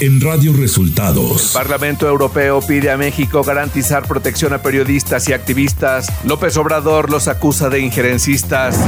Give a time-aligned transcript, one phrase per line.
[0.00, 1.54] en Radio Resultados.
[1.54, 6.06] El Parlamento Europeo pide a México garantizar protección a periodistas y activistas.
[6.24, 8.78] López Obrador los acusa de injerencistas.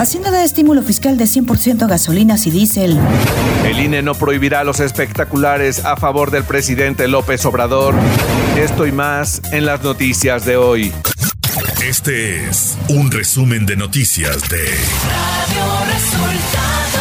[0.00, 2.98] Hacienda de estímulo fiscal de 100% a gasolinas y diésel.
[3.64, 7.94] El INE no prohibirá los espectaculares a favor del presidente López Obrador.
[8.58, 10.92] Esto y más en las noticias de hoy.
[11.82, 16.99] Este es un resumen de noticias de Radio Resultados.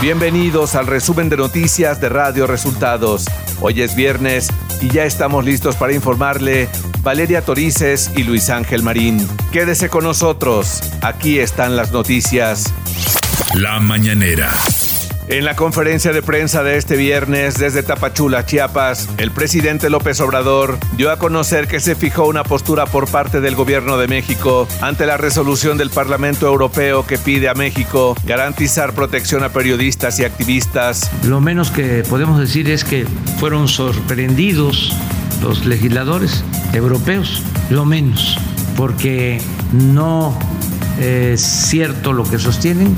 [0.00, 3.24] Bienvenidos al resumen de noticias de Radio Resultados.
[3.60, 4.48] Hoy es viernes
[4.80, 6.68] y ya estamos listos para informarle
[7.00, 9.26] Valeria Torices y Luis Ángel Marín.
[9.50, 12.72] Quédese con nosotros, aquí están las noticias.
[13.54, 14.52] La mañanera.
[15.26, 20.78] En la conferencia de prensa de este viernes desde Tapachula, Chiapas, el presidente López Obrador
[20.98, 25.06] dio a conocer que se fijó una postura por parte del gobierno de México ante
[25.06, 31.10] la resolución del Parlamento Europeo que pide a México garantizar protección a periodistas y activistas.
[31.24, 33.06] Lo menos que podemos decir es que
[33.40, 34.94] fueron sorprendidos
[35.40, 36.44] los legisladores
[36.74, 38.36] europeos, lo menos,
[38.76, 39.40] porque
[39.72, 40.38] no
[41.00, 42.94] es cierto lo que sostienen,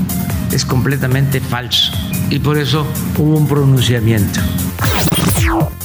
[0.51, 1.93] es completamente falso
[2.29, 2.85] y por eso
[3.17, 4.39] hubo un pronunciamiento.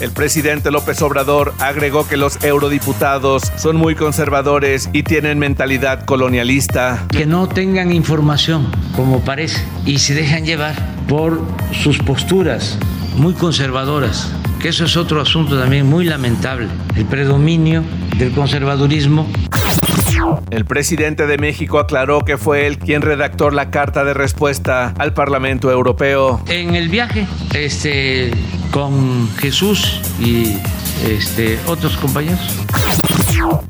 [0.01, 7.07] El presidente López Obrador agregó que los eurodiputados son muy conservadores y tienen mentalidad colonialista.
[7.09, 10.75] Que no tengan información, como parece, y se dejan llevar
[11.09, 11.41] por
[11.73, 12.79] sus posturas
[13.17, 17.84] muy conservadoras, que eso es otro asunto también muy lamentable, el predominio
[18.17, 19.29] del conservadurismo
[20.53, 25.14] el presidente de México aclaró que fue él quien redactó la carta de respuesta al
[25.14, 26.42] Parlamento Europeo.
[26.47, 28.31] En el viaje este,
[28.70, 30.59] con Jesús y
[31.09, 32.39] este, otros compañeros.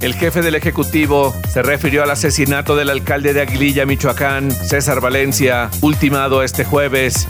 [0.00, 5.70] El jefe del Ejecutivo se refirió al asesinato del alcalde de Aguililla, Michoacán, César Valencia,
[5.82, 7.28] ultimado este jueves.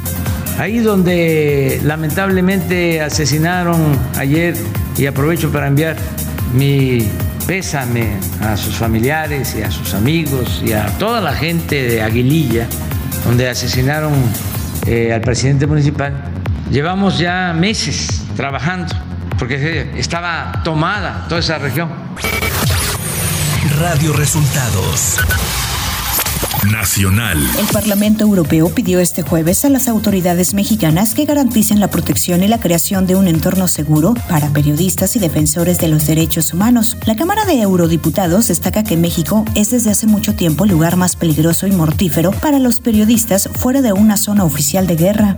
[0.58, 4.56] Ahí donde lamentablemente asesinaron ayer,
[4.96, 5.96] y aprovecho para enviar
[6.54, 7.06] mi
[7.46, 12.66] pésame a sus familiares y a sus amigos y a toda la gente de Aguililla,
[13.24, 14.12] donde asesinaron
[14.86, 16.14] eh, al presidente municipal.
[16.70, 18.94] Llevamos ya meses trabajando
[19.38, 21.90] porque estaba tomada toda esa región.
[23.78, 25.18] Radio Resultados
[26.70, 27.38] nacional.
[27.58, 32.48] El Parlamento Europeo pidió este jueves a las autoridades mexicanas que garanticen la protección y
[32.48, 36.96] la creación de un entorno seguro para periodistas y defensores de los derechos humanos.
[37.04, 41.16] La Cámara de Eurodiputados destaca que México es desde hace mucho tiempo el lugar más
[41.16, 45.36] peligroso y mortífero para los periodistas fuera de una zona oficial de guerra.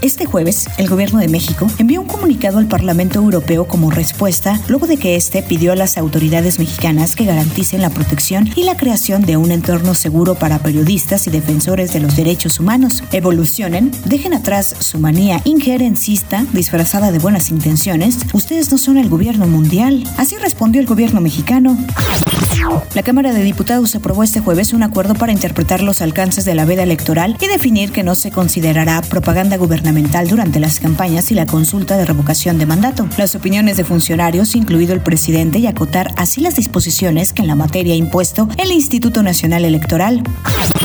[0.00, 4.86] Este jueves, el gobierno de México envió un comunicado al Parlamento Europeo como respuesta luego
[4.86, 9.22] de que este pidió a las autoridades mexicanas que garanticen la protección y la creación
[9.22, 13.02] de un entorno seguro para periodistas y defensores de los derechos humanos.
[13.12, 18.18] Evolucionen, dejen atrás su manía injerencista disfrazada de buenas intenciones.
[18.32, 20.04] Ustedes no son el gobierno mundial.
[20.16, 21.76] Así respondió el gobierno mexicano.
[22.94, 26.64] La Cámara de Diputados aprobó este jueves un acuerdo para interpretar los alcances de la
[26.64, 31.46] veda electoral y definir que no se considerará propaganda gubernamental durante las campañas y la
[31.46, 33.08] consulta de revocación de mandato.
[33.18, 37.54] Las opiniones de funcionarios, incluido el presidente, y acotar así las disposiciones que en la
[37.54, 40.75] materia ha impuesto el Instituto Nacional Electoral electoral.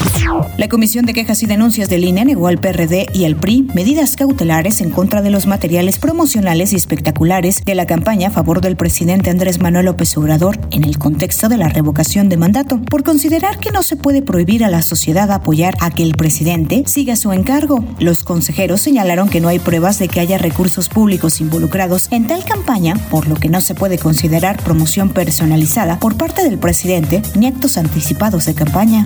[0.58, 4.16] La Comisión de Quejas y Denuncias del INE negó al PRD y al PRI medidas
[4.16, 8.76] cautelares en contra de los materiales promocionales y espectaculares de la campaña a favor del
[8.76, 13.60] presidente Andrés Manuel López Obrador en el contexto de la revocación de mandato, por considerar
[13.60, 17.32] que no se puede prohibir a la sociedad apoyar a que el presidente siga su
[17.34, 17.84] encargo.
[18.00, 22.44] Los consejeros señalaron que no hay pruebas de que haya recursos públicos involucrados en tal
[22.46, 27.48] campaña, por lo que no se puede considerar promoción personalizada por parte del presidente ni
[27.48, 29.06] actos anticipados de campaña.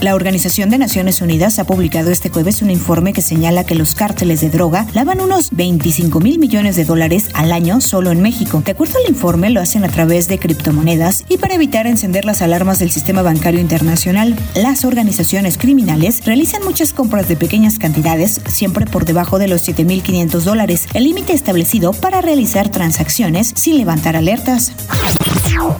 [0.00, 3.94] La Organización de Naciones Unidas ha publicado este jueves un informe que señala que los
[3.94, 8.62] cárteles de droga lavan unos 25 mil millones de dólares al año solo en México.
[8.64, 12.42] De acuerdo al informe, lo hacen a través de criptomonedas y para evitar encender las
[12.42, 14.36] alarmas del sistema bancario internacional.
[14.54, 20.40] Las organizaciones criminales realizan muchas compras de pequeñas cantidades, siempre por debajo de los 7.500
[20.40, 24.72] dólares, el límite establecido para realizar transacciones sin levantar alertas.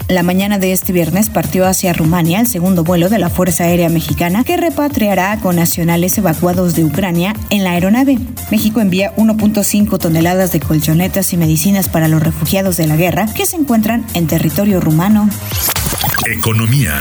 [0.09, 3.89] La mañana de este viernes partió hacia Rumania el segundo vuelo de la Fuerza Aérea
[3.89, 8.19] Mexicana que repatriará con nacionales evacuados de Ucrania en la aeronave.
[8.51, 13.47] México envía 1.5 toneladas de colchonetas y medicinas para los refugiados de la guerra que
[13.47, 15.29] se encuentran en territorio rumano.
[16.27, 16.95] Economía.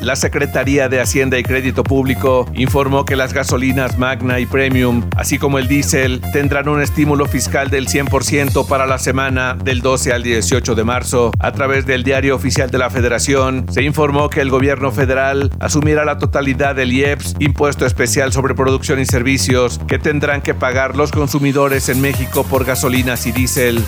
[0.00, 5.38] La Secretaría de Hacienda y Crédito Público informó que las gasolinas Magna y Premium, así
[5.38, 10.22] como el diésel, tendrán un estímulo fiscal del 100% para la semana del 12 al
[10.22, 11.30] 18 de marzo.
[11.38, 16.04] A través del Diario Oficial de la Federación, se informó que el gobierno federal asumirá
[16.04, 21.10] la totalidad del IEPS, impuesto especial sobre producción y servicios, que tendrán que pagar los
[21.10, 23.84] consumidores en México por gasolinas y diésel.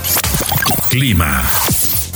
[0.91, 1.43] Clima.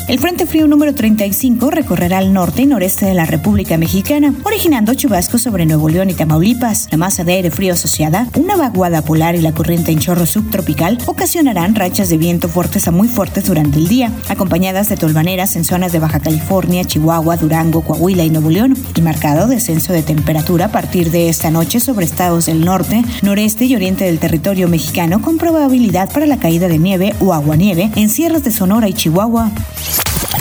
[0.08, 4.94] El Frente Frío número 35 recorrerá el norte y noreste de la República Mexicana, originando
[4.94, 6.88] chubascos sobre Nuevo León y Tamaulipas.
[6.90, 10.98] La masa de aire frío asociada, una vaguada polar y la corriente en chorro subtropical
[11.06, 15.64] ocasionarán rachas de viento fuertes a muy fuertes durante el día, acompañadas de tolvaneras en
[15.64, 20.66] zonas de Baja California, Chihuahua, Durango, Coahuila y Nuevo León, y marcado descenso de temperatura
[20.66, 25.22] a partir de esta noche sobre estados del norte, noreste y oriente del territorio mexicano
[25.22, 29.52] con probabilidad para la caída de nieve o aguanieve en sierras de Sonora y Chihuahua.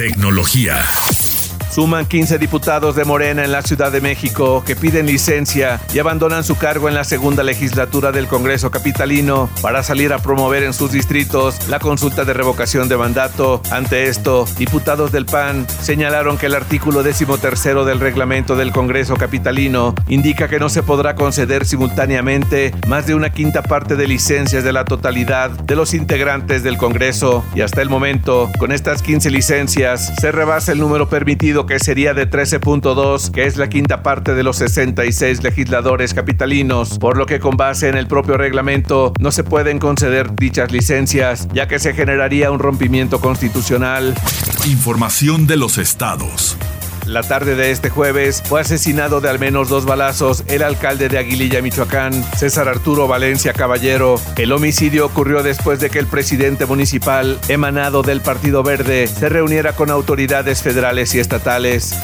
[0.01, 0.83] Tecnología.
[1.71, 6.43] Suman 15 diputados de Morena en la Ciudad de México que piden licencia y abandonan
[6.43, 10.91] su cargo en la segunda legislatura del Congreso Capitalino para salir a promover en sus
[10.91, 13.61] distritos la consulta de revocación de mandato.
[13.71, 19.95] Ante esto, diputados del PAN señalaron que el artículo decimotercero del reglamento del Congreso Capitalino
[20.09, 24.73] indica que no se podrá conceder simultáneamente más de una quinta parte de licencias de
[24.73, 30.13] la totalidad de los integrantes del Congreso y hasta el momento, con estas 15 licencias,
[30.19, 34.43] se rebasa el número permitido que sería de 13.2, que es la quinta parte de
[34.43, 39.43] los 66 legisladores capitalinos, por lo que con base en el propio reglamento no se
[39.43, 44.13] pueden conceder dichas licencias, ya que se generaría un rompimiento constitucional.
[44.65, 46.57] Información de los estados.
[47.05, 51.17] La tarde de este jueves fue asesinado de al menos dos balazos el alcalde de
[51.17, 54.15] Aguililla, Michoacán, César Arturo Valencia Caballero.
[54.37, 59.73] El homicidio ocurrió después de que el presidente municipal, emanado del Partido Verde, se reuniera
[59.73, 61.95] con autoridades federales y estatales.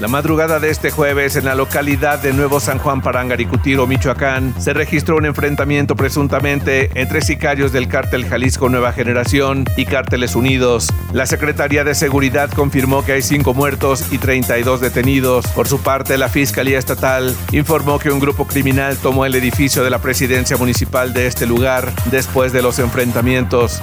[0.00, 4.72] La madrugada de este jueves en la localidad de Nuevo San Juan Parangaricutiro, Michoacán, se
[4.72, 10.92] registró un enfrentamiento presuntamente entre sicarios del cártel Jalisco Nueva Generación y Cárteles Unidos.
[11.12, 15.46] La Secretaría de Seguridad confirmó que hay cinco muertos y 32 detenidos.
[15.48, 19.90] Por su parte, la Fiscalía Estatal informó que un grupo criminal tomó el edificio de
[19.90, 23.80] la presidencia municipal de este lugar después de los enfrentamientos.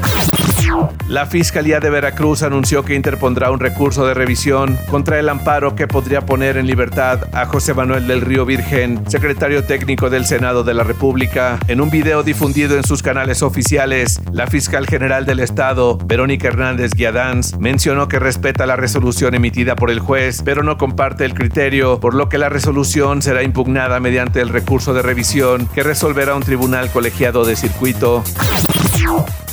[1.08, 5.88] La Fiscalía de Veracruz anunció que interpondrá un recurso de revisión contra el amparo que
[5.88, 10.74] podría poner en libertad a José Manuel del Río Virgen, secretario técnico del Senado de
[10.74, 11.60] la República.
[11.68, 16.92] En un video difundido en sus canales oficiales, la fiscal general del Estado, Verónica Hernández
[16.96, 22.00] Guiadanz, mencionó que respeta la resolución emitida por el juez, pero no comparte el criterio,
[22.00, 26.44] por lo que la resolución será impugnada mediante el recurso de revisión que resolverá un
[26.44, 28.24] tribunal colegiado de circuito.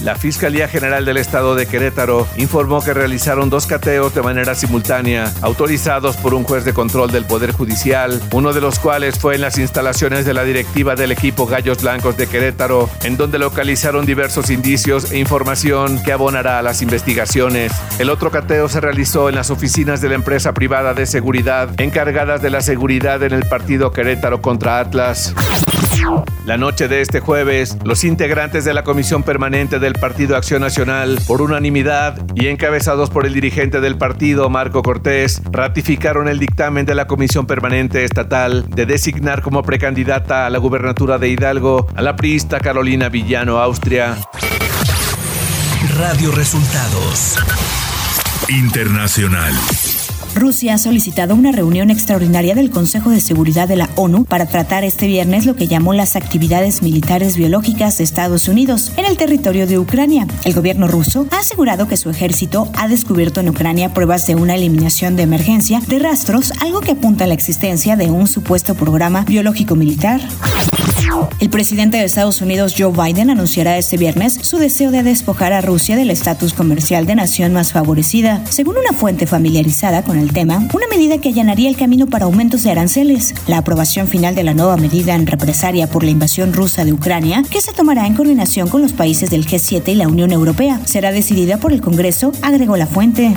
[0.03, 5.33] La Fiscalía General del Estado de Querétaro informó que realizaron dos cateos de manera simultánea,
[5.43, 9.41] autorizados por un juez de control del Poder Judicial, uno de los cuales fue en
[9.41, 14.51] las instalaciones de la directiva del equipo Gallos Blancos de Querétaro, en donde localizaron diversos
[14.51, 17.73] indicios e información que abonará a las investigaciones.
[17.99, 22.41] El otro cateo se realizó en las oficinas de la empresa privada de seguridad encargadas
[22.41, 25.35] de la seguridad en el partido Querétaro contra Atlas.
[26.45, 31.19] La noche de este jueves, los integrantes de la Comisión Permanente del Partido Acción Nacional,
[31.27, 36.95] por unanimidad y encabezados por el dirigente del partido, Marco Cortés, ratificaron el dictamen de
[36.95, 42.17] la Comisión Permanente Estatal de designar como precandidata a la gubernatura de Hidalgo a la
[42.17, 44.17] priista Carolina Villano, Austria.
[45.97, 47.37] Radio Resultados.
[48.49, 49.53] Internacional.
[50.35, 54.85] Rusia ha solicitado una reunión extraordinaria del Consejo de Seguridad de la ONU para tratar
[54.85, 59.67] este viernes lo que llamó las actividades militares biológicas de Estados Unidos en el territorio
[59.67, 60.27] de Ucrania.
[60.45, 64.55] El gobierno ruso ha asegurado que su ejército ha descubierto en Ucrania pruebas de una
[64.55, 69.25] eliminación de emergencia de rastros, algo que apunta a la existencia de un supuesto programa
[69.25, 70.21] biológico militar.
[71.41, 75.61] El presidente de Estados Unidos, Joe Biden, anunciará este viernes su deseo de despojar a
[75.61, 78.43] Rusia del estatus comercial de nación más favorecida.
[78.51, 82.63] Según una fuente familiarizada con el tema, una medida que allanaría el camino para aumentos
[82.63, 83.35] de aranceles.
[83.47, 87.43] La aprobación final de la nueva medida en represalia por la invasión rusa de Ucrania,
[87.51, 91.13] que se tomará en coordinación con los países del G7 y la Unión Europea, será
[91.13, 93.35] decidida por el Congreso, agregó la fuente.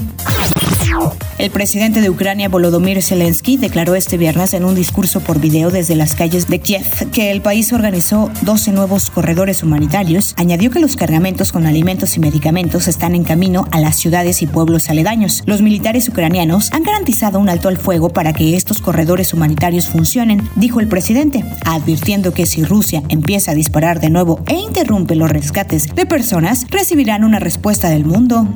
[1.41, 5.95] El presidente de Ucrania, Volodymyr Zelensky, declaró este viernes en un discurso por video desde
[5.95, 10.35] las calles de Kiev que el país organizó 12 nuevos corredores humanitarios.
[10.37, 14.45] Añadió que los cargamentos con alimentos y medicamentos están en camino a las ciudades y
[14.45, 15.41] pueblos aledaños.
[15.47, 20.47] Los militares ucranianos han garantizado un alto al fuego para que estos corredores humanitarios funcionen,
[20.57, 25.31] dijo el presidente, advirtiendo que si Rusia empieza a disparar de nuevo e interrumpe los
[25.31, 28.47] rescates de personas, recibirán una respuesta del mundo.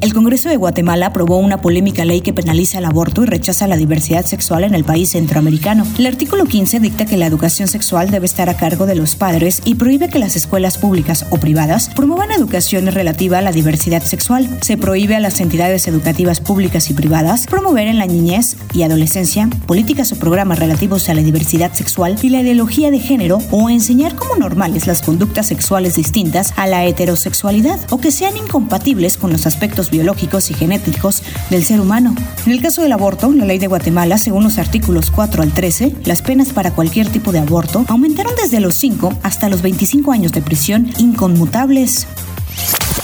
[0.00, 3.76] El Congreso de Guatemala aprobó una polémica ley que penaliza el aborto y rechaza la
[3.76, 5.86] diversidad sexual en el país centroamericano.
[5.98, 9.60] El artículo 15 dicta que la educación sexual debe estar a cargo de los padres
[9.64, 14.48] y prohíbe que las escuelas públicas o privadas promuevan educación relativa a la diversidad sexual.
[14.62, 19.48] Se prohíbe a las entidades educativas públicas y privadas promover en la niñez y adolescencia
[19.66, 24.14] políticas o programas relativos a la diversidad sexual y la ideología de género o enseñar
[24.14, 29.46] como normales las conductas sexuales distintas a la heterosexualidad o que sean incompatibles con los
[29.46, 32.14] aspectos biológicos y genéticos del ser humano.
[32.46, 35.94] En el caso del aborto, la ley de Guatemala, según los artículos 4 al 13,
[36.04, 40.32] las penas para cualquier tipo de aborto aumentaron desde los 5 hasta los 25 años
[40.32, 42.06] de prisión inconmutables.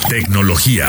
[0.09, 0.88] Tecnología.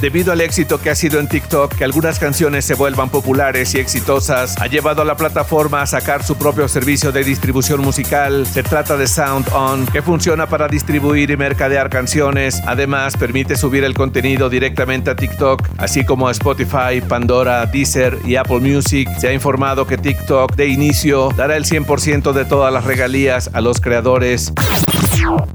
[0.00, 3.78] Debido al éxito que ha sido en TikTok, que algunas canciones se vuelvan populares y
[3.78, 8.46] exitosas, ha llevado a la plataforma a sacar su propio servicio de distribución musical.
[8.46, 12.60] Se trata de Sound On, que funciona para distribuir y mercadear canciones.
[12.66, 18.36] Además, permite subir el contenido directamente a TikTok, así como a Spotify, Pandora, Deezer y
[18.36, 19.08] Apple Music.
[19.18, 23.60] Se ha informado que TikTok de inicio dará el 100% de todas las regalías a
[23.60, 24.52] los creadores.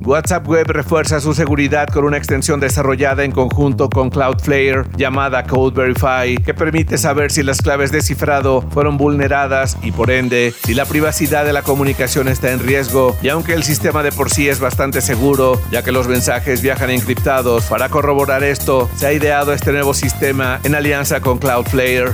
[0.01, 5.75] WhatsApp Web refuerza su seguridad con una extensión desarrollada en conjunto con Cloudflare llamada Code
[5.75, 10.73] Verify, que permite saber si las claves de cifrado fueron vulneradas y por ende si
[10.73, 13.15] la privacidad de la comunicación está en riesgo.
[13.21, 16.89] Y aunque el sistema de por sí es bastante seguro, ya que los mensajes viajan
[16.89, 22.13] encriptados, para corroborar esto se ha ideado este nuevo sistema en alianza con Cloudflare.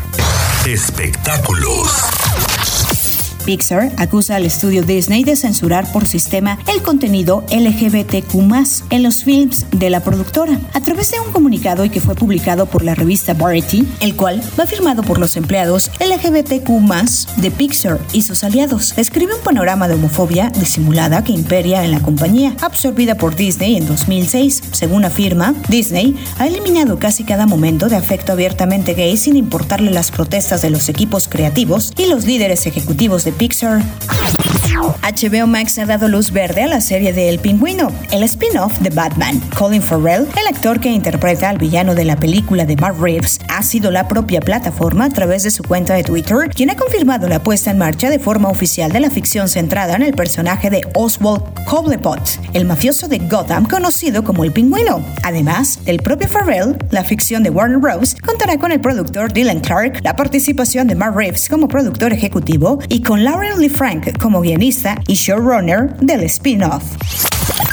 [0.65, 2.34] Espectáculos.
[3.45, 8.33] Pixar acusa al estudio Disney de censurar por sistema el contenido LGBTQ
[8.89, 10.59] en los films de la productora.
[10.73, 14.41] A través de un comunicado y que fue publicado por la revista Variety, el cual
[14.59, 16.65] va firmado por los empleados LGBTQ
[17.37, 22.01] de Pixar y sus aliados, describe un panorama de homofobia disimulada que imperia en la
[22.01, 24.63] compañía, absorbida por Disney en 2006.
[24.71, 30.09] Según afirma, Disney ha eliminado casi cada momento de afecto abiertamente gay sin importarle las
[30.09, 33.81] protestas de los equipos creativos y los líderes ejecutivos de Pixar.
[34.55, 38.89] HBO Max ha dado luz verde a la serie de El Pingüino, el spin-off de
[38.89, 39.39] Batman.
[39.57, 43.63] Colin Farrell, el actor que interpreta al villano de la película de Mark Reeves, ha
[43.63, 47.43] sido la propia plataforma a través de su cuenta de Twitter quien ha confirmado la
[47.43, 51.43] puesta en marcha de forma oficial de la ficción centrada en el personaje de Oswald
[51.65, 55.03] Cobblepot, el mafioso de Gotham conocido como El Pingüino.
[55.23, 58.15] Además, del propio Farrell, la ficción de Warner Bros.
[58.15, 63.01] contará con el productor Dylan Clark, la participación de Mark Reeves como productor ejecutivo y
[63.01, 64.41] con Lauren Lee Frank como
[65.07, 66.83] y showrunner del spin-off.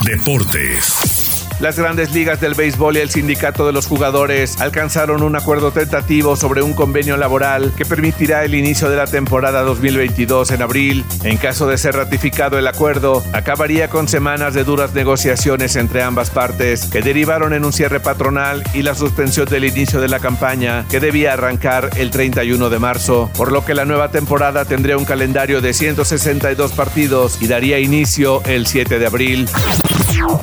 [0.05, 1.22] Deportes.
[1.62, 6.35] Las grandes ligas del béisbol y el sindicato de los jugadores alcanzaron un acuerdo tentativo
[6.35, 11.04] sobre un convenio laboral que permitirá el inicio de la temporada 2022 en abril.
[11.23, 16.31] En caso de ser ratificado el acuerdo, acabaría con semanas de duras negociaciones entre ambas
[16.31, 20.85] partes que derivaron en un cierre patronal y la suspensión del inicio de la campaña
[20.90, 25.04] que debía arrancar el 31 de marzo, por lo que la nueva temporada tendría un
[25.04, 29.49] calendario de 162 partidos y daría inicio el 7 de abril.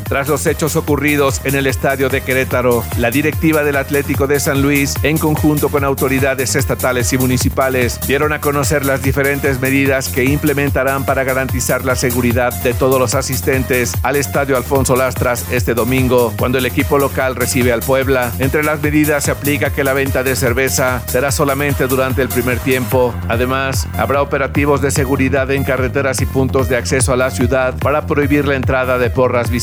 [0.03, 4.62] Tras los hechos ocurridos en el estadio de Querétaro, la directiva del Atlético de San
[4.62, 10.25] Luis, en conjunto con autoridades estatales y municipales, dieron a conocer las diferentes medidas que
[10.25, 16.33] implementarán para garantizar la seguridad de todos los asistentes al estadio Alfonso Lastras este domingo,
[16.38, 18.31] cuando el equipo local recibe al Puebla.
[18.39, 22.59] Entre las medidas se aplica que la venta de cerveza será solamente durante el primer
[22.59, 23.13] tiempo.
[23.27, 28.05] Además, habrá operativos de seguridad en carreteras y puntos de acceso a la ciudad para
[28.05, 29.50] prohibir la entrada de porras